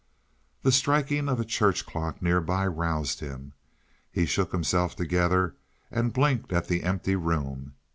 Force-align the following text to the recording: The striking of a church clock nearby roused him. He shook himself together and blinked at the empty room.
The 0.63 0.71
striking 0.71 1.29
of 1.29 1.39
a 1.39 1.45
church 1.45 1.85
clock 1.85 2.23
nearby 2.23 2.65
roused 2.65 3.19
him. 3.19 3.53
He 4.11 4.25
shook 4.25 4.51
himself 4.51 4.95
together 4.95 5.53
and 5.91 6.11
blinked 6.11 6.51
at 6.51 6.67
the 6.67 6.81
empty 6.81 7.15
room. 7.15 7.75